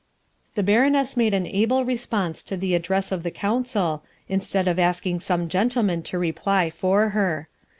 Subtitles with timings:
[0.55, 5.19] The Baroness made an able response to the address of the Council, instead of asking
[5.19, 7.47] some gentleman to reply for her.